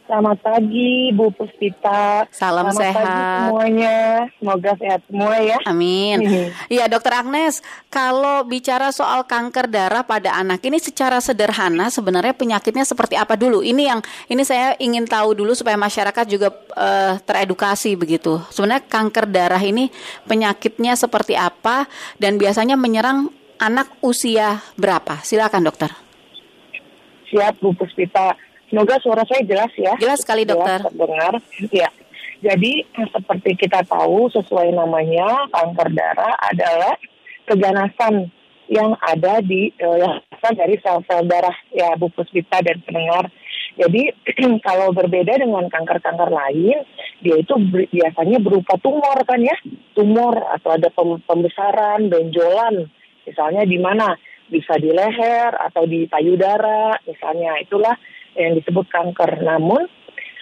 Selamat 0.03 0.43
pagi, 0.43 1.15
Bu 1.15 1.31
Puspita. 1.31 2.27
Salam 2.35 2.67
Selamat 2.75 2.83
sehat. 2.83 2.99
pagi 2.99 3.23
semuanya. 3.47 3.97
Semoga 4.35 4.71
sehat 4.75 4.99
semua 5.07 5.35
ya. 5.39 5.55
Amin. 5.63 6.19
Iya, 6.67 6.91
dokter 6.91 7.15
Agnes, 7.15 7.63
kalau 7.87 8.43
bicara 8.43 8.91
soal 8.91 9.23
kanker 9.23 9.71
darah 9.71 10.03
pada 10.03 10.35
anak 10.35 10.59
ini 10.67 10.75
secara 10.83 11.23
sederhana 11.23 11.87
sebenarnya 11.87 12.35
penyakitnya 12.35 12.83
seperti 12.83 13.15
apa 13.15 13.39
dulu? 13.39 13.63
Ini 13.63 13.95
yang 13.95 14.03
ini 14.27 14.43
saya 14.43 14.75
ingin 14.75 15.07
tahu 15.07 15.39
dulu 15.39 15.55
supaya 15.55 15.79
masyarakat 15.79 16.27
juga 16.27 16.51
uh, 16.75 17.15
teredukasi 17.23 17.95
begitu. 17.95 18.43
Sebenarnya 18.51 18.83
kanker 18.91 19.31
darah 19.31 19.63
ini 19.63 19.87
penyakitnya 20.27 20.99
seperti 20.99 21.39
apa 21.39 21.87
dan 22.19 22.35
biasanya 22.35 22.75
menyerang 22.75 23.31
anak 23.61 23.93
usia 24.01 24.57
berapa? 24.73 25.21
Silakan 25.21 25.69
dokter. 25.69 25.93
Siap 27.29 27.61
Bu 27.61 27.77
Puspita. 27.77 28.33
Semoga 28.67 28.97
suara 28.99 29.21
saya 29.29 29.45
jelas 29.45 29.71
ya. 29.77 29.93
Jelas 30.01 30.25
sekali 30.25 30.43
dokter. 30.43 30.81
Jelas 30.81 30.89
terdengar. 30.89 31.33
Ya. 31.69 31.89
Jadi 32.41 32.89
seperti 32.97 33.53
kita 33.53 33.85
tahu 33.85 34.25
sesuai 34.33 34.73
namanya 34.73 35.45
kanker 35.53 35.93
darah 35.93 36.33
adalah 36.41 36.97
keganasan 37.45 38.33
yang 38.65 38.97
ada 38.97 39.45
di 39.45 39.69
uh, 39.77 39.99
yang 39.99 40.55
dari 40.57 40.79
sel-sel 40.81 41.29
darah 41.29 41.53
ya 41.69 41.93
Bu 42.01 42.09
Puspita 42.09 42.65
dan 42.65 42.81
pendengar. 42.81 43.29
Jadi 43.77 44.09
kalau 44.67 44.89
berbeda 44.91 45.37
dengan 45.37 45.69
kanker-kanker 45.69 46.33
lain, 46.33 46.81
dia 47.21 47.35
itu 47.37 47.53
biasanya 47.93 48.41
berupa 48.41 48.75
tumor 48.81 49.21
kan 49.23 49.39
ya, 49.39 49.55
tumor 49.93 50.33
atau 50.57 50.75
ada 50.75 50.89
pembesaran, 51.29 52.09
benjolan 52.09 52.89
Misalnya 53.25 53.63
di 53.65 53.77
mana? 53.77 54.13
Bisa 54.51 54.75
di 54.75 54.91
leher 54.91 55.55
atau 55.55 55.87
di 55.87 56.03
payudara, 56.11 56.99
misalnya 57.07 57.55
itulah 57.63 57.95
yang 58.35 58.51
disebut 58.59 58.83
kanker. 58.91 59.39
Namun 59.39 59.87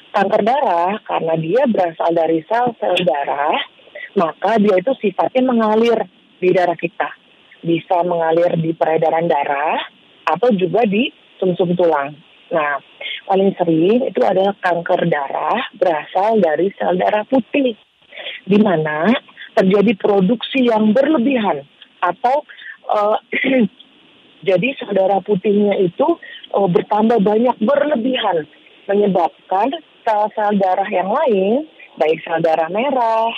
kanker 0.09 0.41
darah 0.41 0.97
karena 1.05 1.37
dia 1.37 1.69
berasal 1.69 2.09
dari 2.17 2.41
sel-sel 2.49 2.97
darah, 3.05 3.57
maka 4.17 4.57
dia 4.57 4.81
itu 4.81 4.97
sifatnya 4.97 5.45
mengalir 5.45 5.99
di 6.41 6.49
darah 6.49 6.73
kita. 6.73 7.13
Bisa 7.61 8.01
mengalir 8.01 8.57
di 8.57 8.73
peredaran 8.73 9.29
darah 9.29 9.77
atau 10.25 10.49
juga 10.57 10.89
di 10.89 11.13
sumsum 11.37 11.75
-sum 11.75 11.77
tulang. 11.77 12.09
Nah, 12.49 12.81
paling 13.29 13.53
sering 13.61 14.09
itu 14.09 14.21
adalah 14.25 14.57
kanker 14.57 15.05
darah 15.05 15.69
berasal 15.77 16.41
dari 16.41 16.73
sel 16.81 16.97
darah 16.97 17.21
putih, 17.29 17.77
di 18.49 18.57
mana 18.57 19.05
terjadi 19.53 19.93
produksi 20.01 20.65
yang 20.65 20.89
berlebihan 20.95 21.61
atau 21.99 22.41
uh, 22.89 23.17
jadi 24.49 24.69
saudara 24.81 25.21
putihnya 25.21 25.77
itu 25.79 26.07
uh, 26.53 26.69
bertambah 26.69 27.21
banyak 27.21 27.55
berlebihan. 27.61 28.49
Menyebabkan 28.89 29.69
sel-sel 30.01 30.57
darah 30.57 30.89
yang 30.89 31.13
lain 31.13 31.69
baik 32.01 32.23
sel 32.25 32.41
darah 32.41 32.71
merah 32.73 33.29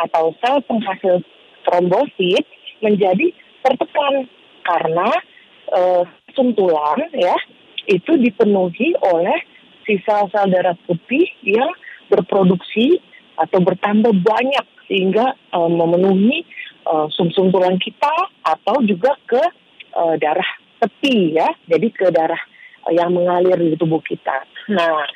atau 0.00 0.32
sel 0.40 0.64
penghasil 0.64 1.20
trombosit 1.68 2.44
menjadi 2.80 3.30
tertekan. 3.60 4.26
Karena 4.64 5.12
uh, 5.76 6.02
suntulan 6.32 7.04
ya 7.12 7.36
itu 7.84 8.16
dipenuhi 8.16 8.96
oleh 9.04 9.36
sisa 9.84 10.24
sel 10.32 10.48
darah 10.48 10.76
putih 10.88 11.28
yang 11.44 11.68
berproduksi 12.08 13.04
atau 13.36 13.60
bertambah 13.60 14.14
banyak 14.24 14.66
sehingga 14.88 15.36
uh, 15.52 15.68
memenuhi 15.68 16.48
uh, 16.86 17.06
sumsum 17.12 17.50
tulang 17.50 17.76
kita 17.80 18.12
atau 18.44 18.80
juga 18.84 19.16
ke 19.28 19.42
uh, 19.96 20.14
darah 20.20 20.46
tepi 20.80 21.36
ya, 21.36 21.48
jadi 21.68 21.88
ke 21.90 22.06
darah 22.12 22.40
yang 22.92 23.16
mengalir 23.16 23.56
di 23.56 23.76
tubuh 23.80 24.00
kita. 24.04 24.44
Nah, 24.68 25.08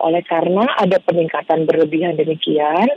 oleh 0.00 0.24
karena 0.24 0.64
ada 0.80 0.96
peningkatan 1.04 1.68
berlebihan 1.68 2.16
demikian, 2.16 2.88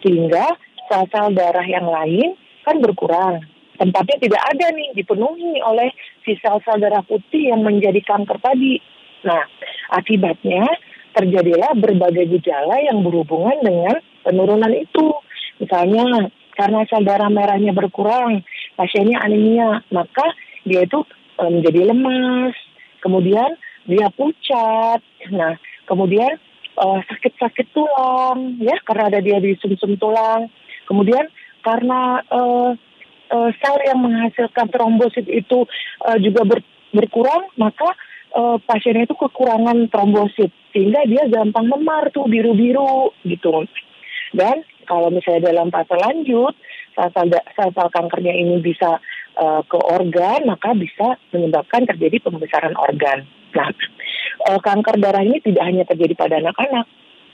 sehingga 0.00 0.56
sel-sel 0.88 1.36
darah 1.36 1.66
yang 1.68 1.84
lain 1.84 2.32
kan 2.64 2.80
berkurang. 2.80 3.44
Tempatnya 3.76 4.16
tidak 4.16 4.42
ada 4.56 4.72
nih 4.72 4.96
dipenuhi 4.96 5.60
oleh 5.60 5.92
si 6.24 6.32
sel-sel 6.40 6.80
darah 6.80 7.04
putih 7.04 7.52
yang 7.52 7.60
menjadi 7.60 8.00
kanker 8.00 8.40
tadi. 8.40 8.80
Nah, 9.28 9.44
akibatnya 9.92 10.64
terjadilah 11.12 11.76
berbagai 11.76 12.28
gejala 12.40 12.80
yang 12.80 13.04
berhubungan 13.04 13.60
dengan 13.60 13.96
penurunan 14.24 14.72
itu. 14.72 15.12
Misalnya 15.60 16.32
karena 16.56 16.88
sel 16.88 17.04
darah 17.04 17.28
merahnya 17.28 17.76
berkurang, 17.76 18.42
pasiennya 18.74 19.20
anemia, 19.20 19.84
maka 19.92 20.24
dia 20.64 20.82
itu 20.82 21.04
menjadi 21.36 21.92
lemas, 21.92 22.56
kemudian 23.04 23.54
dia 23.84 24.08
pucat, 24.10 25.04
nah 25.30 25.54
kemudian 25.84 26.40
sakit 26.76 27.04
sakit-sakit 27.36 27.66
tulang, 27.72 28.60
ya 28.60 28.76
karena 28.84 29.12
ada 29.12 29.20
dia 29.20 29.40
di 29.40 29.56
sumsum 29.60 29.96
-sum 29.96 30.00
tulang, 30.00 30.48
kemudian 30.88 31.28
karena 31.64 32.20
uh, 32.30 32.72
uh, 33.30 33.50
sel 33.58 33.76
yang 33.86 33.98
menghasilkan 34.02 34.70
trombosit 34.70 35.26
itu 35.26 35.66
uh, 36.06 36.18
juga 36.22 36.46
ber, 36.46 36.60
berkurang, 36.94 37.50
maka 37.58 37.90
uh, 38.36 38.56
pasiennya 38.62 39.10
itu 39.10 39.16
kekurangan 39.18 39.90
trombosit. 39.90 40.54
Sehingga 40.70 41.02
dia 41.08 41.26
gampang 41.26 41.66
memar 41.66 42.12
tuh 42.12 42.28
biru-biru 42.28 43.10
gitu. 43.26 43.66
Dan 44.36 44.62
kalau 44.86 45.10
misalnya 45.10 45.50
dalam 45.50 45.68
fase 45.68 45.92
lanjut, 45.98 46.54
sel-sel 46.96 47.88
kankernya 47.92 48.32
ini 48.32 48.62
bisa 48.64 49.02
uh, 49.36 49.60
ke 49.66 49.76
organ, 49.76 50.48
maka 50.48 50.72
bisa 50.72 51.20
menyebabkan 51.30 51.84
terjadi 51.84 52.24
pembesaran 52.24 52.72
organ. 52.78 53.28
Nah, 53.52 53.68
uh, 54.48 54.60
kanker 54.60 54.96
darah 54.96 55.22
ini 55.22 55.42
tidak 55.44 55.64
hanya 55.66 55.84
terjadi 55.84 56.14
pada 56.16 56.34
anak-anak, 56.40 56.86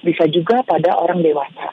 bisa 0.02 0.26
juga 0.26 0.66
pada 0.66 0.98
orang 0.98 1.22
dewasa. 1.22 1.70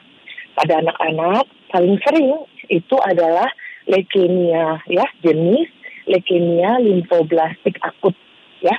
Pada 0.54 0.82
anak-anak 0.82 1.46
paling 1.70 1.98
sering 2.02 2.46
itu 2.70 2.96
adalah 3.02 3.48
leukemia 3.90 4.82
ya, 4.86 5.06
jenis 5.24 5.70
leukemia 6.06 6.78
limfoblastik 6.82 7.78
akut 7.82 8.14
ya, 8.62 8.74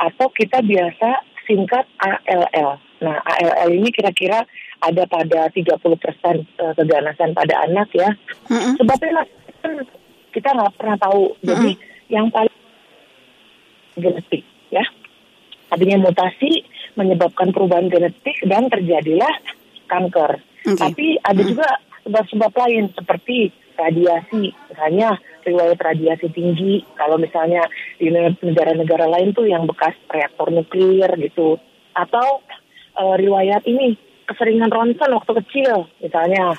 atau 0.00 0.28
kita 0.32 0.64
biasa 0.64 1.20
singkat 1.44 1.84
ALL. 2.00 2.80
Nah, 3.04 3.20
ALL 3.20 3.70
ini 3.72 3.92
kira-kira 3.92 4.44
ada 4.84 5.02
pada 5.08 5.48
30 5.48 5.80
persen 5.96 6.44
eh, 6.44 6.72
keganasan 6.76 7.32
pada 7.32 7.64
anak 7.64 7.88
ya. 7.96 8.10
Mm-hmm. 8.52 8.74
Sebabnya 8.80 9.24
kita 10.30 10.48
nggak 10.52 10.74
pernah 10.76 10.96
tahu. 11.00 11.32
Mm-hmm. 11.32 11.48
Jadi 11.48 11.70
yang 12.12 12.26
paling 12.28 12.58
genetik 13.96 14.44
ya. 14.68 14.84
Artinya 15.72 16.06
mutasi 16.06 16.62
menyebabkan 16.94 17.50
perubahan 17.50 17.88
genetik 17.90 18.36
dan 18.46 18.68
terjadilah 18.68 19.32
kanker. 19.88 20.38
Oke. 20.68 20.78
Tapi 20.78 21.06
ada 21.24 21.42
juga 21.42 21.68
sebab-sebab 22.04 22.52
lain 22.52 22.92
seperti 22.94 23.50
radiasi, 23.74 24.54
misalnya 24.70 25.18
riwayat 25.42 25.78
radiasi 25.82 26.30
tinggi. 26.30 26.86
Kalau 26.94 27.18
misalnya 27.18 27.66
di 27.98 28.06
negara-negara 28.14 29.10
lain 29.10 29.34
tuh 29.34 29.50
yang 29.50 29.66
bekas 29.66 29.98
reaktor 30.06 30.54
nuklir 30.54 31.10
gitu, 31.18 31.58
atau 31.96 32.44
eh, 32.94 33.16
riwayat 33.18 33.66
ini 33.66 33.98
keseringan 34.26 34.72
ronsen 34.72 35.10
waktu 35.12 35.32
kecil, 35.44 35.88
misalnya. 36.00 36.56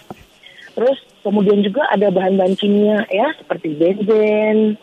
Terus 0.76 1.00
kemudian 1.24 1.64
juga 1.64 1.88
ada 1.88 2.12
bahan-bahan 2.12 2.56
kimia 2.60 3.08
ya 3.08 3.32
seperti 3.40 3.80
benzen. 3.80 4.76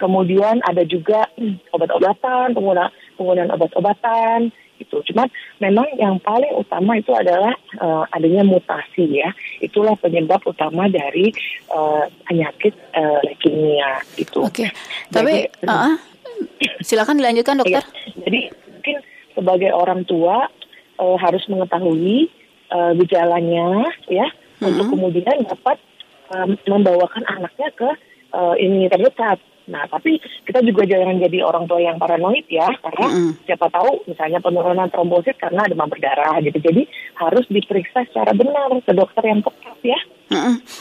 Kemudian 0.00 0.64
ada 0.64 0.82
juga 0.88 1.28
hmm, 1.36 1.76
obat-obatan, 1.76 2.56
pengguna 2.56 2.88
penggunaan 3.20 3.52
obat-obatan 3.52 4.48
itu. 4.80 4.96
Cuman 5.12 5.28
memang 5.60 5.84
yang 6.00 6.16
paling 6.24 6.56
utama 6.56 6.96
itu 6.96 7.12
adalah 7.12 7.52
eh, 7.76 8.04
adanya 8.16 8.42
mutasi 8.42 9.20
ya. 9.20 9.30
Itulah 9.60 9.94
penyebab 10.00 10.40
utama 10.48 10.88
dari 10.88 11.30
eh, 11.68 12.04
penyakit 12.24 12.74
eh, 12.96 13.18
leukemia 13.28 14.00
itu. 14.16 14.40
Oke. 14.40 14.72
Tapi 15.12 15.52
Jadi, 15.52 15.68
uh, 15.68 15.94
silakan 16.80 17.20
dilanjutkan 17.20 17.60
dokter. 17.60 17.84
Iya. 17.84 18.24
Jadi 18.24 18.40
mungkin 18.72 18.96
sebagai 19.36 19.70
orang 19.76 20.08
tua 20.08 20.48
eh, 21.00 21.16
harus 21.16 21.42
mengetahui 21.48 22.28
eh, 22.70 22.92
gejalanya 23.00 23.88
ya 24.06 24.28
untuk 24.60 24.92
kemudian 24.92 25.48
dapat 25.48 25.80
eh, 26.36 26.46
membawakan 26.68 27.24
anaknya 27.26 27.68
ke 27.74 27.90
eh, 28.36 28.54
ini 28.60 28.86
terdekat. 28.92 29.40
Nah, 29.70 29.86
tapi 29.86 30.18
kita 30.42 30.60
juga 30.66 30.82
jangan 30.82 31.22
jadi 31.22 31.46
orang 31.46 31.64
tua 31.70 31.78
yang 31.78 31.96
paranoid 31.96 32.44
ya, 32.50 32.66
karena 32.82 33.06
Mm-mm. 33.06 33.30
siapa 33.46 33.70
tahu 33.70 34.02
misalnya 34.10 34.42
penurunan 34.42 34.90
trombosit 34.90 35.38
karena 35.38 35.62
demam 35.70 35.86
berdarah 35.86 36.42
gitu. 36.42 36.58
Jadi 36.58 36.90
harus 37.16 37.46
diperiksa 37.46 38.02
secara 38.10 38.34
benar 38.34 38.74
ke 38.82 38.92
dokter 38.92 39.22
yang 39.22 39.40
tepat 39.46 39.78
ya. 39.86 40.00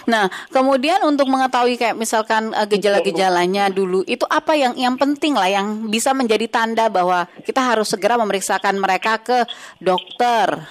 Nah, 0.06 0.30
kemudian 0.53 1.01
untuk 1.09 1.25
mengetahui 1.25 1.74
kayak 1.74 1.97
misalkan 1.97 2.53
uh, 2.53 2.69
gejala-gejalanya 2.69 3.74
dulu, 3.74 4.06
itu 4.06 4.21
apa 4.30 4.53
yang 4.53 4.77
yang 4.77 4.94
penting 4.94 5.33
lah 5.33 5.50
yang 5.50 5.89
bisa 5.89 6.13
menjadi 6.13 6.45
tanda 6.45 6.85
bahwa 6.85 7.25
kita 7.42 7.57
harus 7.57 7.89
segera 7.89 8.13
memeriksakan 8.21 8.77
mereka 8.77 9.18
ke 9.18 9.50
dokter. 9.81 10.69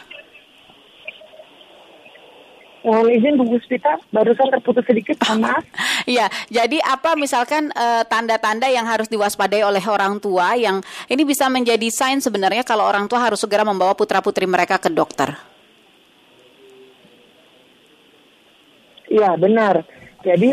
Mohon 2.87 3.11
izin 3.11 3.35
Bu 3.35 3.45
Puspita, 3.51 3.99
barusan 4.15 4.49
terputus 4.55 4.87
sedikit, 4.87 5.19
mohon 5.27 5.51
maaf. 5.51 5.65
Iya, 6.07 6.31
jadi 6.47 6.79
apa 6.87 7.19
misalkan 7.19 7.75
eh, 7.75 8.03
tanda-tanda 8.07 8.71
yang 8.71 8.87
harus 8.87 9.11
diwaspadai 9.11 9.67
oleh 9.67 9.83
orang 9.83 10.23
tua 10.23 10.55
yang 10.55 10.79
ini 11.11 11.23
bisa 11.27 11.51
menjadi 11.51 11.91
sign 11.91 12.23
sebenarnya 12.23 12.63
kalau 12.63 12.87
orang 12.87 13.11
tua 13.11 13.19
harus 13.19 13.43
segera 13.43 13.67
membawa 13.67 13.99
putra-putri 13.99 14.47
mereka 14.47 14.79
ke 14.79 14.89
dokter. 14.95 15.35
Iya 19.11 19.35
benar. 19.35 19.83
Jadi 20.23 20.51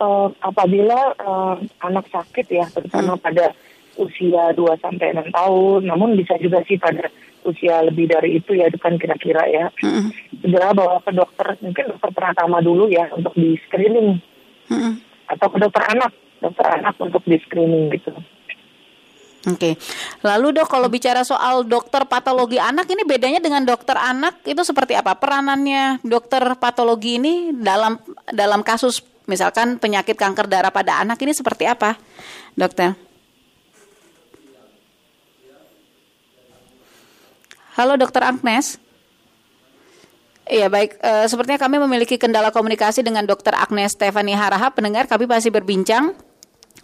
eh, 0.00 0.28
apabila 0.44 1.00
eh, 1.16 1.54
anak 1.80 2.06
sakit 2.12 2.46
ya, 2.52 2.66
terutama 2.68 3.16
pada 3.16 3.56
usia 3.96 4.52
2 4.52 4.84
sampai 4.84 5.16
6 5.16 5.32
tahun, 5.32 5.80
namun 5.88 6.16
bisa 6.16 6.36
juga 6.40 6.60
sih 6.68 6.76
pada 6.76 7.08
usia 7.46 7.80
lebih 7.84 8.10
dari 8.10 8.38
itu 8.38 8.52
ya, 8.52 8.68
itu 8.68 8.78
kan 8.80 8.98
kira-kira 9.00 9.46
ya. 9.48 9.66
Mm-mm. 9.80 10.12
Segera 10.42 10.74
bawa 10.76 11.00
ke 11.00 11.12
dokter, 11.14 11.56
mungkin 11.62 11.84
dokter 11.96 12.10
pertama 12.12 12.58
dulu 12.60 12.90
ya 12.90 13.08
untuk 13.14 13.32
di 13.38 13.56
screening 13.66 14.20
Mm-mm. 14.68 14.92
atau 15.30 15.46
ke 15.48 15.58
dokter 15.62 15.82
anak, 15.88 16.12
dokter 16.42 16.66
anak 16.66 16.94
untuk 16.98 17.22
di 17.24 17.36
screening 17.42 17.92
gitu. 17.94 18.12
Oke, 19.46 19.78
lalu 20.26 20.58
dok 20.58 20.66
kalau 20.66 20.90
bicara 20.90 21.22
soal 21.22 21.62
dokter 21.62 22.02
patologi 22.02 22.58
anak 22.58 22.90
ini 22.90 23.06
bedanya 23.06 23.38
dengan 23.38 23.62
dokter 23.62 23.94
anak 23.94 24.42
itu 24.42 24.58
seperti 24.66 24.98
apa 24.98 25.14
peranannya 25.14 26.02
dokter 26.02 26.42
patologi 26.58 27.22
ini 27.22 27.54
dalam 27.54 27.94
dalam 28.34 28.66
kasus 28.66 29.06
misalkan 29.30 29.78
penyakit 29.78 30.18
kanker 30.18 30.50
darah 30.50 30.74
pada 30.74 30.98
anak 30.98 31.22
ini 31.22 31.30
seperti 31.30 31.62
apa, 31.62 31.94
dokter? 32.58 33.05
Halo 37.76 38.00
dokter 38.00 38.24
Agnes. 38.24 38.80
Iya 40.48 40.72
baik, 40.72 40.96
Eh, 40.96 41.26
sepertinya 41.28 41.60
kami 41.60 41.76
memiliki 41.76 42.16
kendala 42.16 42.48
komunikasi 42.48 43.04
dengan 43.04 43.28
dokter 43.28 43.52
Agnes 43.52 43.92
Stefani 43.92 44.32
Harahap. 44.32 44.80
Pendengar 44.80 45.04
kami 45.04 45.28
masih 45.28 45.52
berbincang 45.52 46.16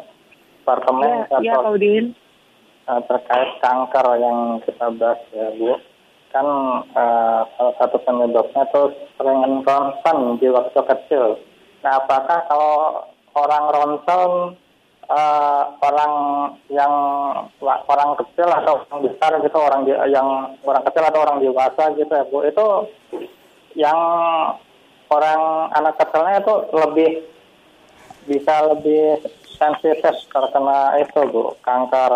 Departemen 0.60 1.10
Ya, 1.30 1.38
ya 1.38 1.54
Pak 1.54 1.62
atau 1.62 1.74
Udin. 1.78 2.06
eh, 2.84 3.02
terkait 3.06 3.50
kanker 3.62 4.08
yang 4.18 4.38
kita 4.60 4.86
bahas 4.98 5.22
ya 5.30 5.48
Bu. 5.54 5.78
Kan 6.28 6.48
eh, 6.90 7.42
salah 7.54 7.74
satu 7.78 8.02
penyebabnya 8.02 8.66
itu 8.66 8.82
sering 9.14 9.40
ronsen 9.62 10.18
di 10.36 10.48
waktu 10.50 10.80
kecil. 10.82 11.38
Nah, 11.86 11.92
apakah 12.02 12.40
kalau 12.50 12.74
orang 13.38 13.64
ronsen 13.70 14.32
eh, 15.08 15.64
orang 15.78 16.14
yang 16.74 16.94
orang 17.68 18.10
kecil 18.18 18.50
atau 18.50 18.82
orang 18.90 19.00
besar 19.06 19.32
gitu 19.40 19.58
orang 19.62 19.82
yang 20.10 20.28
orang 20.66 20.84
kecil 20.84 21.04
atau 21.06 21.20
orang 21.22 21.38
dewasa 21.40 21.94
gitu 21.96 22.12
ya 22.12 22.26
Bu 22.28 22.44
itu 22.44 22.68
yang 23.78 24.00
orang 25.08 25.42
anak 25.78 25.96
kecilnya 26.02 26.42
itu 26.42 26.56
lebih 26.74 27.12
bisa 28.28 28.56
lebih 28.74 29.24
sensitif 29.56 30.16
terkena 30.28 31.00
itu 31.00 31.20
bu 31.32 31.56
kanker 31.64 32.12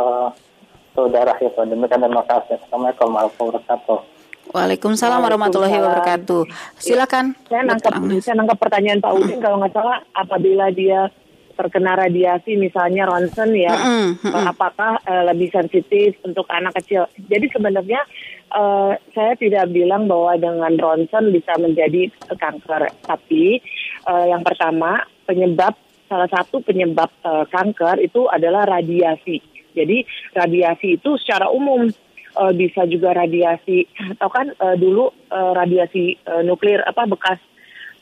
itu 0.92 1.02
darah 1.08 1.40
itu. 1.40 1.56
Demikian 1.56 2.04
terima 2.04 2.20
kasih. 2.28 2.60
Assalamualaikum 2.60 3.16
warahmatullahi 3.16 3.64
wabarakatuh 3.64 4.11
Waalaikumsalam 4.52 5.24
warahmatullahi 5.24 5.80
wabarakatuh. 5.80 6.44
Silakan. 6.76 7.40
Saya 7.48 7.64
nangkap, 7.64 7.94
saya 8.20 8.36
nangkap 8.36 8.58
pertanyaan 8.60 9.00
Pak 9.00 9.12
Udin 9.16 9.40
kalau 9.40 9.64
nggak 9.64 9.72
salah 9.72 10.04
apabila 10.12 10.68
dia 10.76 11.08
terkena 11.56 11.96
radiasi 11.96 12.60
misalnya 12.60 13.08
ronsen 13.08 13.56
ya, 13.56 13.72
eh, 13.72 14.44
apakah 14.44 15.00
eh, 15.08 15.24
lebih 15.32 15.56
sensitif 15.56 16.20
untuk 16.28 16.44
anak 16.52 16.76
kecil? 16.84 17.08
Jadi 17.16 17.48
sebenarnya 17.48 18.04
eh, 18.52 18.94
saya 19.16 19.34
tidak 19.40 19.72
bilang 19.72 20.12
bahwa 20.12 20.36
dengan 20.36 20.74
ronsen 20.76 21.32
bisa 21.32 21.56
menjadi 21.56 22.12
kanker, 22.28 22.92
tapi 23.08 23.64
eh, 24.04 24.26
yang 24.28 24.44
pertama 24.44 25.00
penyebab 25.24 25.80
salah 26.12 26.28
satu 26.28 26.60
penyebab 26.60 27.08
eh, 27.24 27.46
kanker 27.48 28.04
itu 28.04 28.28
adalah 28.28 28.68
radiasi. 28.68 29.40
Jadi 29.72 30.04
radiasi 30.36 31.00
itu 31.00 31.16
secara 31.24 31.48
umum 31.48 31.88
eh, 32.32 32.54
bisa 32.56 32.88
juga 32.88 33.16
radiasi 33.16 33.88
atau 34.16 34.30
kan 34.32 34.52
eh, 34.52 34.76
dulu 34.80 35.12
eh, 35.32 35.52
radiasi 35.56 36.06
eh, 36.18 36.42
nuklir 36.48 36.82
apa 36.84 37.08
bekas 37.08 37.40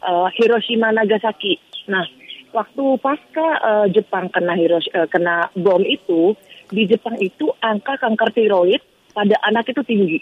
eh, 0.05 0.27
Hiroshima 0.37 0.93
Nagasaki. 0.93 1.57
Nah, 1.89 2.05
waktu 2.53 2.83
pasca 3.01 3.47
eh, 3.59 3.87
Jepang 3.93 4.29
kena 4.29 4.53
Hirosh 4.53 4.89
eh, 4.93 5.07
kena 5.09 5.49
bom 5.57 5.81
itu 5.81 6.33
di 6.69 6.85
Jepang 6.85 7.17
itu 7.17 7.49
angka 7.61 7.97
kanker 7.97 8.29
tiroid 8.33 8.81
pada 9.13 9.35
anak 9.45 9.69
itu 9.69 9.81
tinggi. 9.85 10.19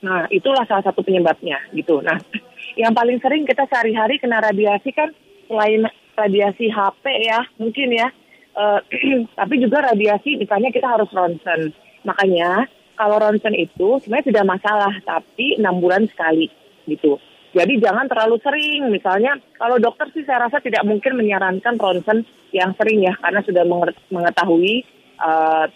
Nah, 0.00 0.24
itulah 0.32 0.64
salah 0.64 0.84
satu 0.84 1.04
penyebabnya 1.04 1.60
gitu. 1.76 2.00
Nah, 2.00 2.16
yang 2.80 2.96
paling 2.96 3.20
sering 3.20 3.44
kita 3.44 3.68
sehari-hari 3.68 4.16
kena 4.16 4.40
radiasi 4.40 4.96
kan 4.96 5.12
selain 5.44 5.84
radiasi 6.16 6.72
HP 6.72 7.04
ya, 7.28 7.40
mungkin 7.60 7.88
ya. 7.92 8.08
eh, 8.50 8.80
tapi 9.38 9.60
juga 9.60 9.92
radiasi 9.92 10.40
misalnya 10.40 10.72
kita 10.72 10.88
harus 10.88 11.08
ronsen. 11.12 11.76
Makanya 12.00 12.64
kalau 13.00 13.16
ronsen 13.16 13.56
itu 13.56 13.96
sebenarnya 14.04 14.28
tidak 14.28 14.46
masalah, 14.60 14.92
tapi 15.08 15.56
enam 15.56 15.80
bulan 15.80 16.04
sekali 16.04 16.52
gitu. 16.84 17.16
Jadi 17.56 17.80
jangan 17.80 18.04
terlalu 18.12 18.36
sering. 18.44 18.92
Misalnya 18.92 19.40
kalau 19.56 19.80
dokter 19.80 20.12
sih 20.12 20.28
saya 20.28 20.44
rasa 20.44 20.60
tidak 20.60 20.84
mungkin 20.84 21.16
menyarankan 21.16 21.80
ronsen 21.80 22.28
yang 22.52 22.76
sering 22.76 23.00
ya, 23.00 23.16
karena 23.16 23.40
sudah 23.40 23.64
mengetahui 24.12 24.84
eh, 25.16 25.66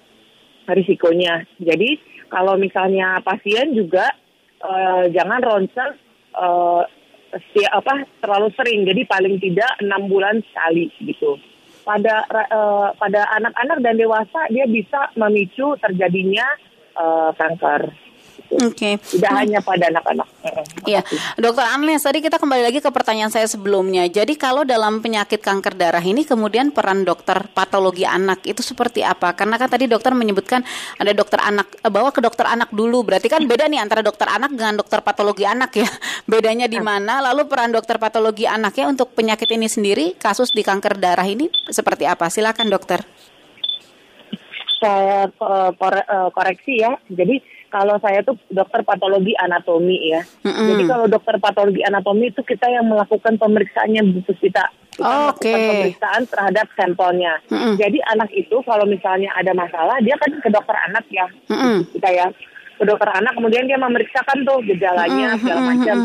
risikonya. 0.69 1.49
Jadi 1.57 1.97
kalau 2.33 2.57
misalnya 2.57 3.21
pasien 3.21 3.77
juga 3.77 4.09
uh, 4.65 5.05
jangan 5.13 5.41
ronsen 5.45 5.91
uh, 6.35 6.83
apa 7.71 7.95
terlalu 8.23 8.49
sering. 8.59 8.81
Jadi 8.89 9.03
paling 9.07 9.37
tidak 9.39 9.71
enam 9.83 10.09
bulan 10.09 10.41
sekali 10.51 10.89
gitu. 11.05 11.37
Pada 11.85 12.25
uh, 12.33 12.97
pada 12.97 13.29
anak-anak 13.39 13.79
dan 13.85 13.95
dewasa 14.01 14.41
dia 14.49 14.65
bisa 14.65 15.13
memicu 15.21 15.77
terjadinya 15.79 16.47
uh, 16.97 17.31
kanker. 17.35 18.05
Oke. 18.55 18.77
Okay. 18.77 18.95
Tidak 19.01 19.31
nah, 19.31 19.41
hanya 19.43 19.59
pada 19.65 19.91
anak-anak. 19.91 20.29
Iya, 20.85 21.01
Dokter 21.41 21.65
Anles, 21.65 22.05
tadi 22.05 22.21
kita 22.21 22.37
kembali 22.37 22.63
lagi 22.69 22.79
ke 22.79 22.91
pertanyaan 22.93 23.33
saya 23.33 23.49
sebelumnya. 23.49 24.05
Jadi 24.07 24.37
kalau 24.37 24.63
dalam 24.63 25.01
penyakit 25.01 25.41
kanker 25.41 25.75
darah 25.75 26.05
ini 26.05 26.23
kemudian 26.23 26.71
peran 26.71 27.03
dokter 27.03 27.49
patologi 27.51 28.05
anak 28.05 28.45
itu 28.45 28.61
seperti 28.61 29.01
apa? 29.01 29.33
Karena 29.33 29.57
kan 29.57 29.73
tadi 29.73 29.89
dokter 29.89 30.13
menyebutkan 30.13 30.63
ada 31.01 31.13
dokter 31.17 31.41
anak 31.41 31.67
eh, 31.81 31.91
bawa 31.91 32.13
ke 32.13 32.21
dokter 32.21 32.47
anak 32.47 32.71
dulu. 32.71 33.03
Berarti 33.03 33.27
kan 33.33 33.43
beda 33.49 33.67
nih 33.67 33.81
antara 33.81 34.05
dokter 34.05 34.29
anak 34.29 34.53
dengan 34.53 34.79
dokter 34.79 35.01
patologi 35.01 35.49
anak 35.49 35.75
ya. 35.75 35.89
Bedanya 36.31 36.69
di 36.69 36.79
mana? 36.79 37.25
Lalu 37.25 37.49
peran 37.49 37.73
dokter 37.73 37.97
patologi 37.99 38.45
anaknya 38.47 38.87
untuk 38.87 39.17
penyakit 39.17 39.51
ini 39.51 39.67
sendiri, 39.67 40.15
kasus 40.21 40.53
di 40.55 40.63
kanker 40.63 41.01
darah 41.01 41.27
ini 41.27 41.51
seperti 41.73 42.07
apa? 42.07 42.31
Silakan 42.31 42.71
dokter. 42.71 43.03
Saya 44.81 45.31
uh, 45.41 45.73
koreksi 46.35 46.83
ya. 46.83 46.99
Jadi 47.09 47.41
kalau 47.75 47.99
saya 47.99 48.23
tuh 48.23 48.39
dokter 48.55 48.87
patologi 48.87 49.35
anatomi 49.35 50.15
ya. 50.15 50.23
Mm-hmm. 50.47 50.67
Jadi 50.71 50.83
kalau 50.87 51.07
dokter 51.11 51.35
patologi 51.43 51.83
anatomi 51.83 52.31
itu 52.31 52.47
kita 52.47 52.71
yang 52.71 52.87
melakukan 52.87 53.35
pemeriksaannya 53.35 54.03
butuh 54.15 54.37
kita. 54.39 54.65
Kita 54.95 55.03
oh, 55.03 55.35
melakukan 55.35 55.59
okay. 55.59 55.69
pemeriksaan 55.75 56.23
terhadap 56.31 56.67
sampelnya. 56.79 57.33
Mm-hmm. 57.51 57.75
Jadi 57.83 57.99
anak 58.15 58.31
itu 58.31 58.57
kalau 58.63 58.87
misalnya 58.87 59.35
ada 59.35 59.51
masalah 59.59 59.99
dia 59.99 60.15
kan 60.15 60.31
ke 60.39 60.49
dokter 60.55 60.77
anak 60.87 61.05
ya. 61.11 61.27
Mm-hmm. 61.51 61.77
Kita 61.99 62.09
ya 62.15 62.27
ke 62.79 62.85
dokter 62.87 63.11
anak 63.11 63.35
kemudian 63.35 63.67
dia 63.67 63.79
memeriksakan 63.83 64.39
tuh 64.47 64.59
gejalanya 64.63 65.35
mm-hmm. 65.35 65.43
segala 65.43 65.61
macam. 65.67 65.97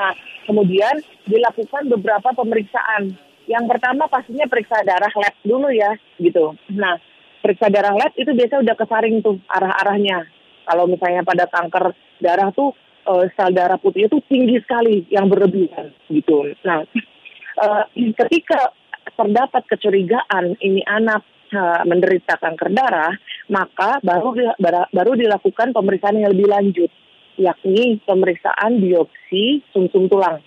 Nah, 0.00 0.12
kemudian 0.48 0.94
dilakukan 1.28 1.82
beberapa 1.92 2.28
pemeriksaan. 2.32 3.12
Yang 3.48 3.64
pertama 3.68 4.08
pastinya 4.08 4.44
periksa 4.44 4.84
darah 4.84 5.08
lab 5.08 5.34
dulu 5.40 5.72
ya, 5.72 5.96
gitu. 6.20 6.52
Nah, 6.72 7.00
periksa 7.40 7.70
darah 7.70 7.94
lab 7.94 8.12
itu 8.18 8.30
biasa 8.34 8.60
udah 8.62 8.76
kesaring 8.76 9.22
tuh 9.22 9.38
arah-arahnya 9.48 10.26
kalau 10.68 10.84
misalnya 10.84 11.24
pada 11.24 11.48
kanker 11.48 11.96
darah 12.20 12.52
tuh 12.52 12.76
uh, 13.08 13.24
sel 13.32 13.56
darah 13.56 13.80
putih 13.80 14.06
itu 14.06 14.20
tinggi 14.28 14.60
sekali 14.60 15.08
yang 15.08 15.32
berlebihan 15.32 15.96
gitu. 16.12 16.52
Nah, 16.68 16.84
uh, 17.56 17.82
ketika 17.96 18.76
terdapat 19.16 19.64
kecurigaan 19.64 20.60
ini 20.60 20.84
anak 20.84 21.24
uh, 21.56 21.82
menderita 21.88 22.36
kanker 22.36 22.68
darah, 22.76 23.16
maka 23.48 23.98
baru 24.04 24.36
baru 24.92 25.12
dilakukan 25.16 25.72
pemeriksaan 25.72 26.20
yang 26.20 26.36
lebih 26.36 26.52
lanjut, 26.52 26.90
yakni 27.40 28.04
pemeriksaan 28.04 28.84
biopsi 28.84 29.64
sumsum 29.72 30.06
-sum 30.06 30.12
tulang, 30.12 30.38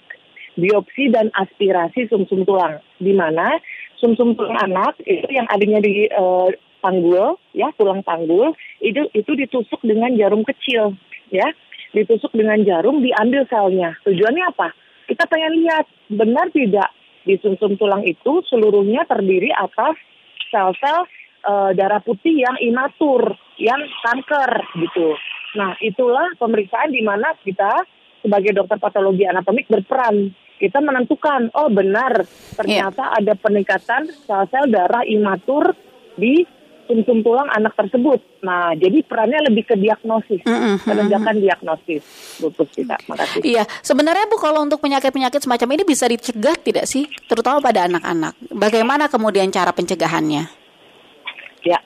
biopsi 0.53 1.09
dan 1.09 1.33
aspirasi 1.33 2.05
sumsum 2.07 2.45
-sum 2.45 2.47
tulang, 2.47 2.77
di 3.01 3.13
mana 3.17 3.57
sumsum 3.97 4.37
-sum 4.37 4.37
tulang 4.37 4.59
anak 4.61 4.93
itu 5.09 5.27
yang 5.33 5.49
adanya 5.49 5.81
di 5.81 6.05
uh, 6.13 6.53
panggul 6.81 7.37
ya 7.53 7.69
tulang 7.77 8.01
panggul 8.01 8.57
itu 8.81 9.07
itu 9.13 9.31
ditusuk 9.37 9.79
dengan 9.85 10.11
jarum 10.17 10.41
kecil 10.41 10.97
ya. 11.31 11.45
Ditusuk 11.91 12.31
dengan 12.31 12.63
jarum 12.63 13.03
diambil 13.03 13.43
selnya. 13.51 13.99
Tujuannya 14.07 14.43
apa? 14.47 14.71
Kita 15.11 15.27
pengen 15.27 15.59
lihat 15.59 15.85
benar 16.07 16.47
tidak 16.55 16.87
di 17.27 17.35
sumsum 17.37 17.77
tulang 17.77 18.01
itu 18.07 18.41
seluruhnya 18.47 19.05
terdiri 19.05 19.51
atas 19.53 19.99
sel-sel 20.49 21.05
e, 21.43 21.53
darah 21.77 22.01
putih 22.01 22.33
yang 22.33 22.57
imatur 22.63 23.35
yang 23.61 23.81
kanker 24.01 24.51
gitu. 24.79 25.13
Nah 25.59 25.75
itulah 25.83 26.31
pemeriksaan 26.39 26.95
di 26.95 27.03
mana 27.05 27.35
kita 27.43 27.85
sebagai 28.21 28.55
dokter 28.55 28.77
patologi 28.77 29.25
anatomik 29.25 29.69
berperan. 29.69 30.33
Kita 30.61 30.77
menentukan 30.77 31.49
oh 31.57 31.69
benar 31.73 32.21
ternyata 32.53 33.09
yeah. 33.09 33.17
ada 33.17 33.33
peningkatan 33.33 34.13
sel-sel 34.25 34.69
darah 34.69 35.01
imatur 35.05 35.73
di 36.17 36.45
sumsum 36.91 37.23
tulang 37.23 37.47
anak 37.47 37.71
tersebut. 37.79 38.19
Nah, 38.43 38.75
jadi 38.75 38.99
perannya 39.07 39.47
lebih 39.47 39.63
ke 39.63 39.79
diagnosis, 39.79 40.43
mm-hmm. 40.43 40.83
penegakan 40.83 41.39
diagnosis 41.39 42.03
lupus 42.43 42.67
kita. 42.75 42.99
Makasih. 43.07 43.39
Iya, 43.47 43.63
sebenarnya 43.79 44.27
Bu 44.27 44.35
kalau 44.35 44.59
untuk 44.59 44.83
penyakit-penyakit 44.83 45.39
semacam 45.39 45.79
ini 45.79 45.83
bisa 45.87 46.11
dicegah 46.11 46.59
tidak 46.59 46.83
sih, 46.91 47.07
terutama 47.31 47.63
pada 47.63 47.87
anak-anak? 47.87 48.35
Bagaimana 48.51 49.07
kemudian 49.07 49.47
cara 49.55 49.71
pencegahannya? 49.71 50.51
Ya, 51.63 51.79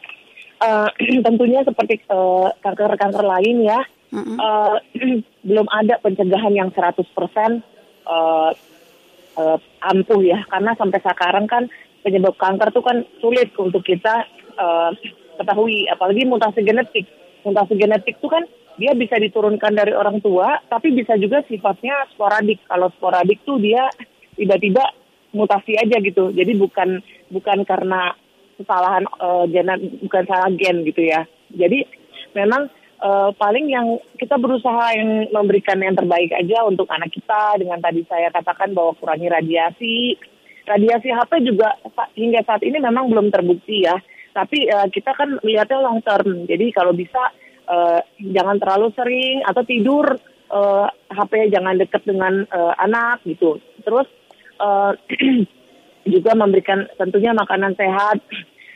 uh, 0.66 0.90
tentunya 1.30 1.62
seperti 1.62 2.02
uh, 2.10 2.50
kanker-kanker 2.66 3.22
lain 3.22 3.62
ya, 3.62 3.86
mm-hmm. 4.10 4.38
uh, 4.42 4.76
belum 5.48 5.70
ada 5.70 6.02
pencegahan 6.02 6.58
yang 6.58 6.74
100% 6.74 6.98
uh, 6.98 8.52
uh, 9.38 9.58
ampuh 9.86 10.22
ya, 10.26 10.42
karena 10.50 10.74
sampai 10.74 10.98
sekarang 11.06 11.46
kan 11.46 11.70
penyebab 12.06 12.38
kanker 12.38 12.70
itu 12.70 12.82
kan 12.86 12.98
sulit 13.18 13.50
untuk 13.58 13.82
kita 13.82 14.30
uh, 14.60 14.92
ketahui, 15.38 15.88
apalagi 15.92 16.24
mutasi 16.26 16.64
genetik. 16.64 17.06
Mutasi 17.46 17.78
genetik 17.78 18.18
itu 18.18 18.28
kan 18.28 18.44
dia 18.76 18.92
bisa 18.92 19.16
diturunkan 19.16 19.72
dari 19.72 19.96
orang 19.96 20.20
tua, 20.20 20.60
tapi 20.68 20.92
bisa 20.92 21.16
juga 21.16 21.44
sifatnya 21.48 22.08
sporadik. 22.12 22.60
Kalau 22.68 22.92
sporadik 22.96 23.44
tuh 23.48 23.60
dia 23.60 23.88
tiba-tiba 24.36 24.84
mutasi 25.32 25.80
aja 25.80 26.00
gitu. 26.00 26.32
Jadi 26.32 26.56
bukan 26.56 27.00
bukan 27.32 27.64
karena 27.68 28.16
kesalahan 28.56 29.04
uh, 29.20 29.48
gen, 29.48 29.68
bukan 30.04 30.24
salah 30.28 30.52
gen 30.56 30.84
gitu 30.88 31.04
ya. 31.04 31.28
Jadi 31.52 31.88
memang 32.36 32.68
uh, 33.00 33.32
paling 33.36 33.68
yang 33.72 34.00
kita 34.20 34.36
berusaha 34.40 34.96
yang 34.96 35.32
memberikan 35.32 35.80
yang 35.80 35.96
terbaik 35.96 36.32
aja 36.36 36.68
untuk 36.68 36.88
anak 36.92 37.12
kita 37.12 37.60
dengan 37.60 37.80
tadi 37.80 38.04
saya 38.08 38.32
katakan 38.32 38.76
bahwa 38.76 38.96
kurangi 39.00 39.28
radiasi. 39.32 39.96
Radiasi 40.66 41.14
HP 41.14 41.46
juga 41.46 41.78
hingga 42.18 42.42
saat 42.42 42.66
ini 42.66 42.82
memang 42.82 43.06
belum 43.06 43.30
terbukti 43.30 43.86
ya 43.86 44.02
tapi 44.36 44.68
uh, 44.68 44.92
kita 44.92 45.16
kan 45.16 45.40
lihatnya 45.40 45.80
long 45.80 46.04
term. 46.04 46.44
Jadi 46.44 46.76
kalau 46.76 46.92
bisa 46.92 47.32
uh, 47.72 48.04
jangan 48.20 48.60
terlalu 48.60 48.92
sering 48.92 49.40
atau 49.48 49.64
tidur 49.64 50.20
uh, 50.52 50.86
eh, 50.92 51.16
HP 51.16 51.56
jangan 51.56 51.80
dekat 51.80 52.04
dengan 52.04 52.44
uh, 52.52 52.76
anak 52.76 53.24
gitu. 53.24 53.64
Terus 53.88 54.12
uh, 54.60 54.92
juga 56.14 56.36
memberikan 56.36 56.84
tentunya 57.00 57.32
makanan 57.32 57.80
sehat. 57.80 58.20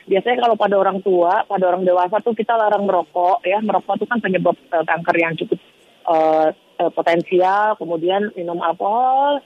Biasanya 0.08 0.48
kalau 0.48 0.56
pada 0.56 0.80
orang 0.80 1.04
tua, 1.04 1.44
pada 1.46 1.70
orang 1.70 1.84
dewasa 1.86 2.24
tuh 2.24 2.34
kita 2.34 2.56
larang 2.56 2.88
merokok 2.88 3.44
ya. 3.44 3.60
Merokok 3.60 4.00
itu 4.00 4.08
kan 4.08 4.24
penyebab 4.24 4.56
uh, 4.72 4.88
kanker 4.88 5.16
yang 5.20 5.36
cukup 5.36 5.60
uh, 6.08 6.56
uh, 6.80 6.92
potensial. 6.96 7.76
Kemudian 7.76 8.32
minum 8.34 8.64
alkohol, 8.64 9.44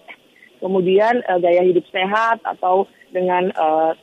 kemudian 0.61 1.25
uh, 1.25 1.41
gaya 1.41 1.65
hidup 1.65 1.83
sehat 1.89 2.39
atau 2.45 2.85
dengan 3.09 3.49
uh, 3.57 3.97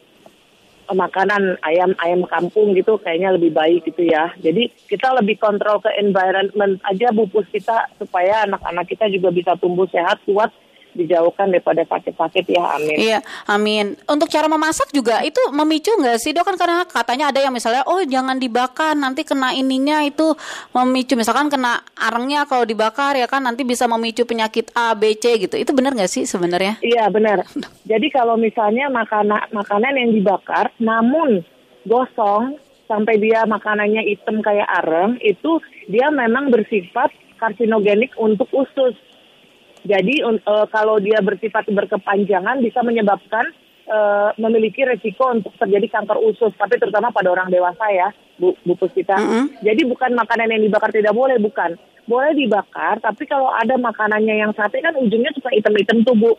makanan 0.94 1.56
ayam 1.62 1.94
ayam 2.02 2.23
kampung 2.26 2.75
gitu 2.75 2.99
kayaknya 3.00 3.35
lebih 3.35 3.54
baik 3.54 3.87
gitu 3.87 4.06
ya. 4.06 4.35
Jadi 4.38 4.70
kita 4.90 5.14
lebih 5.18 5.38
kontrol 5.38 5.82
ke 5.82 5.90
environment 5.99 6.82
aja 6.87 7.11
bupus 7.14 7.47
kita 7.50 7.90
supaya 7.99 8.47
anak-anak 8.47 8.87
kita 8.88 9.06
juga 9.11 9.30
bisa 9.30 9.54
tumbuh 9.59 9.87
sehat 9.90 10.23
kuat 10.26 10.50
dijauhkan 11.00 11.49
daripada 11.49 11.83
sakit-sakit 11.88 12.45
ya 12.52 12.76
amin. 12.76 12.97
Iya 13.00 13.19
amin. 13.49 13.97
Untuk 14.04 14.28
cara 14.28 14.47
memasak 14.47 14.92
juga 14.92 15.25
itu 15.25 15.40
memicu 15.50 15.97
nggak 15.97 16.21
sih 16.21 16.37
dok 16.37 16.45
kan 16.45 16.57
karena 16.61 16.85
katanya 16.85 17.33
ada 17.33 17.40
yang 17.40 17.54
misalnya 17.57 17.83
oh 17.88 18.04
jangan 18.04 18.37
dibakar 18.37 18.92
nanti 18.92 19.25
kena 19.25 19.57
ininya 19.57 20.04
itu 20.04 20.37
memicu 20.76 21.16
misalkan 21.16 21.49
kena 21.49 21.80
arengnya 21.97 22.45
kalau 22.45 22.69
dibakar 22.69 23.16
ya 23.16 23.25
kan 23.25 23.40
nanti 23.40 23.64
bisa 23.64 23.88
memicu 23.88 24.28
penyakit 24.28 24.69
A 24.76 24.92
B 24.92 25.16
C 25.16 25.40
gitu 25.40 25.57
itu 25.57 25.73
benar 25.73 25.97
nggak 25.97 26.12
sih 26.12 26.28
sebenarnya? 26.28 26.76
Iya 26.85 27.09
benar. 27.09 27.49
Jadi 27.88 28.07
kalau 28.12 28.37
misalnya 28.37 28.92
makanan 28.92 29.50
makanan 29.57 29.97
yang 29.97 30.11
dibakar 30.12 30.71
namun 30.76 31.40
gosong 31.88 32.61
sampai 32.90 33.23
dia 33.23 33.47
makanannya 33.47 34.02
hitam 34.02 34.42
kayak 34.42 34.66
areng 34.83 35.16
itu 35.23 35.62
dia 35.87 36.11
memang 36.11 36.50
bersifat 36.50 37.14
karsinogenik 37.38 38.12
untuk 38.19 38.50
usus 38.52 38.92
jadi 39.85 40.15
uh, 40.25 40.67
kalau 40.69 41.01
dia 41.01 41.21
bersifat 41.25 41.69
berkepanjangan 41.69 42.61
bisa 42.61 42.85
menyebabkan 42.85 43.49
uh, 43.89 44.31
memiliki 44.37 44.85
resiko 44.85 45.33
untuk 45.33 45.57
terjadi 45.57 46.01
kanker 46.01 46.19
usus, 46.21 46.53
tapi 46.57 46.77
terutama 46.77 47.09
pada 47.11 47.33
orang 47.33 47.49
dewasa 47.49 47.89
ya, 47.89 48.09
Bu, 48.37 48.53
Bu 48.63 48.77
Puspita. 48.77 49.17
Mm 49.17 49.27
-hmm. 49.27 49.45
Jadi 49.65 49.83
bukan 49.89 50.11
makanan 50.15 50.53
yang 50.53 50.63
dibakar 50.63 50.91
tidak 50.93 51.17
boleh, 51.17 51.41
bukan. 51.41 51.81
Boleh 52.05 52.33
dibakar, 52.35 52.99
tapi 52.99 53.25
kalau 53.25 53.53
ada 53.55 53.77
makanannya 53.77 54.35
yang 54.43 54.53
sate 54.57 54.83
kan 54.83 54.97
ujungnya 54.97 55.31
suka 55.37 55.53
hitam-hitam 55.53 56.03
tuh, 56.05 56.17
Bu. 56.17 56.33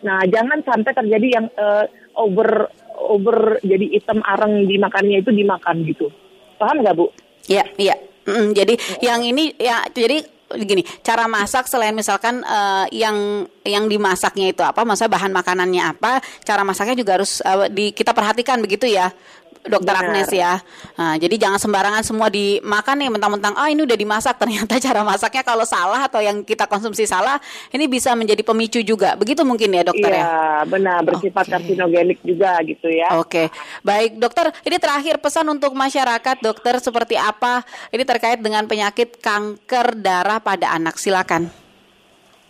Nah, 0.00 0.24
jangan 0.24 0.64
sampai 0.64 0.96
terjadi 0.96 1.28
yang 1.28 1.46
uh, 1.60 1.84
over 2.16 2.72
over 3.00 3.60
jadi 3.60 3.96
hitam 3.96 4.24
arang 4.24 4.64
di 4.64 4.80
makannya 4.80 5.20
itu 5.20 5.30
dimakan 5.32 5.84
gitu. 5.84 6.08
Paham 6.56 6.80
nggak, 6.80 6.96
Bu? 6.96 7.12
Iya, 7.48 7.64
iya. 7.76 7.96
Mm, 8.28 8.52
jadi 8.52 8.74
ya. 8.76 9.12
yang 9.12 9.20
ini 9.24 9.56
ya 9.56 9.80
jadi 9.90 10.20
gini, 10.58 10.82
cara 11.06 11.30
masak 11.30 11.70
selain 11.70 11.94
misalkan 11.94 12.42
uh, 12.42 12.86
yang 12.90 13.46
yang 13.62 13.86
dimasaknya 13.86 14.50
itu 14.50 14.62
apa, 14.66 14.82
maksudnya 14.82 15.12
bahan 15.12 15.30
makanannya 15.30 15.82
apa, 15.94 16.18
cara 16.42 16.66
masaknya 16.66 16.96
juga 16.98 17.20
harus 17.20 17.38
uh, 17.44 17.70
di 17.70 17.94
kita 17.94 18.10
perhatikan 18.10 18.58
begitu 18.58 18.90
ya. 18.90 19.14
Dokter 19.60 19.92
Benar. 19.92 20.08
Agnes 20.08 20.28
ya. 20.32 20.56
Nah, 20.96 21.20
jadi 21.20 21.36
jangan 21.36 21.60
sembarangan 21.60 22.00
semua 22.00 22.32
dimakan 22.32 22.96
nih 22.96 23.10
mentang-mentang 23.12 23.52
ah 23.60 23.68
ini 23.68 23.84
udah 23.84 23.98
dimasak 23.98 24.40
ternyata 24.40 24.80
cara 24.88 25.04
masaknya 25.04 25.44
kalau 25.44 25.68
salah 25.68 26.00
atau 26.08 26.24
yang 26.24 26.40
kita 26.40 26.64
konsumsi 26.64 27.04
salah 27.04 27.36
ini 27.68 27.84
bisa 27.84 28.16
menjadi 28.16 28.40
pemicu 28.40 28.80
juga. 28.80 29.20
Begitu 29.20 29.44
mungkin 29.44 29.68
ya 29.68 29.84
dokter 29.84 30.16
ya. 30.16 30.24
Iya, 30.24 30.40
benar 30.64 31.04
bersifat 31.04 31.44
karsinogenik 31.52 32.24
juga 32.24 32.56
gitu 32.64 32.88
ya. 32.88 33.20
Oke, 33.20 33.52
baik 33.84 34.16
dokter. 34.16 34.48
Ini 34.64 34.80
terakhir 34.80 35.20
pesan 35.20 35.44
untuk 35.52 35.76
masyarakat, 35.76 36.40
dokter 36.40 36.80
seperti 36.80 37.20
apa? 37.20 37.60
Ini 37.92 38.08
terkait 38.08 38.40
dengan 38.40 38.64
penyakit 38.64 39.20
kanker 39.20 40.00
darah 40.00 40.39
pada 40.40 40.72
anak. 40.74 40.96
Silakan. 40.96 41.52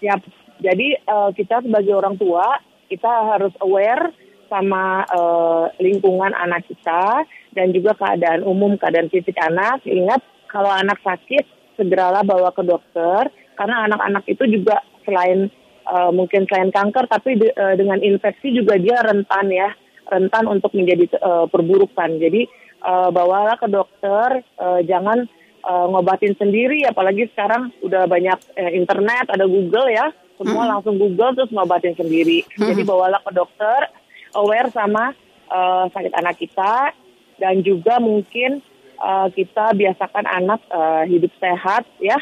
Ya, 0.01 0.17
jadi 0.61 0.97
eh, 0.97 1.31
kita 1.37 1.61
sebagai 1.61 1.93
orang 1.93 2.17
tua 2.17 2.61
kita 2.89 3.09
harus 3.37 3.53
aware 3.61 4.13
sama 4.49 5.07
eh, 5.07 5.65
lingkungan 5.79 6.35
anak 6.35 6.67
kita 6.67 7.25
dan 7.55 7.71
juga 7.71 7.95
keadaan 7.95 8.43
umum 8.43 8.75
keadaan 8.81 9.13
fisik 9.13 9.37
anak. 9.39 9.85
Ingat 9.87 10.21
kalau 10.51 10.73
anak 10.73 10.99
sakit 11.05 11.47
segeralah 11.79 12.27
bawa 12.27 12.51
ke 12.51 12.67
dokter 12.67 13.31
karena 13.55 13.87
anak-anak 13.89 14.25
itu 14.27 14.45
juga 14.51 14.83
selain 15.05 15.49
eh, 15.87 16.11
mungkin 16.11 16.49
selain 16.51 16.73
kanker 16.73 17.07
tapi 17.07 17.39
de- 17.39 17.55
eh, 17.55 17.75
dengan 17.79 18.01
infeksi 18.01 18.51
juga 18.51 18.81
dia 18.81 19.01
rentan 19.05 19.53
ya 19.53 19.71
rentan 20.11 20.51
untuk 20.51 20.75
menjadi 20.75 21.07
eh, 21.07 21.47
perburukan. 21.47 22.11
Jadi 22.19 22.43
eh, 22.83 23.09
bawalah 23.15 23.57
ke 23.57 23.69
dokter, 23.71 24.43
eh, 24.43 24.81
jangan 24.85 25.29
eh, 25.61 25.87
ngobatin 25.93 26.35
sendiri 26.37 26.85
apalagi 26.89 27.29
sekarang 27.33 27.73
udah 27.85 28.09
banyak 28.09 28.39
eh, 28.57 28.73
internet 28.77 29.29
ada 29.29 29.45
Google 29.45 29.89
ya. 29.93 30.09
Semua 30.41 30.65
langsung 30.65 30.97
Google 30.97 31.37
terus 31.37 31.53
ngobatin 31.53 31.93
sendiri. 31.93 32.41
Jadi 32.57 32.81
bawalah 32.81 33.21
ke 33.21 33.33
dokter 33.37 33.93
aware 34.33 34.73
sama 34.73 35.13
eh, 35.49 35.85
sakit 35.93 36.13
anak 36.17 36.41
kita. 36.41 36.97
Dan 37.41 37.65
juga 37.65 38.01
mungkin 38.01 38.61
eh, 39.01 39.29
kita 39.37 39.77
biasakan 39.77 40.25
anak 40.25 40.61
eh, 40.69 41.05
hidup 41.13 41.33
sehat 41.37 41.85
ya. 42.01 42.17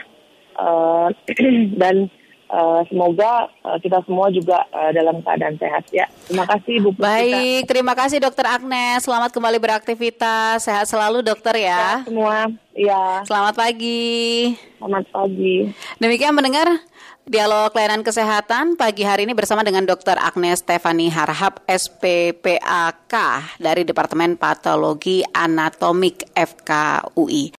Eh, 0.58 1.08
dan 1.80 2.10
eh, 2.48 2.80
semoga 2.88 3.52
eh, 3.64 3.78
kita 3.84 4.00
semua 4.08 4.32
juga 4.32 4.64
eh, 4.72 4.90
dalam 4.96 5.20
keadaan 5.20 5.56
sehat 5.60 5.84
ya 5.92 6.08
terima 6.26 6.44
kasih 6.48 6.80
Bu 6.82 6.90
Puspita. 6.96 7.08
Baik, 7.08 7.62
terima 7.68 7.94
kasih 7.96 8.18
dokter 8.20 8.44
Agnes. 8.48 9.04
Selamat 9.04 9.30
kembali 9.32 9.58
beraktivitas. 9.60 10.64
Sehat 10.64 10.88
selalu 10.88 11.24
dokter 11.24 11.56
ya. 11.56 12.02
semua 12.04 12.48
ya 12.78 13.26
Selamat 13.26 13.54
pagi. 13.58 14.54
selamat 14.78 15.10
pagi 15.10 15.74
Demikian 15.98 16.30
mendengar 16.30 16.70
dialog 17.28 17.74
layanan 17.76 18.00
kesehatan 18.00 18.80
pagi 18.80 19.04
hari 19.04 19.28
ini 19.28 19.36
bersama 19.36 19.60
dengan 19.60 19.84
Dr. 19.84 20.16
Agnes 20.16 20.64
Stefani 20.64 21.12
Harhab 21.12 21.60
SPPAK 21.68 23.14
dari 23.60 23.84
Departemen 23.84 24.40
Patologi 24.40 25.20
Anatomik 25.36 26.24
FKUI. 26.32 27.44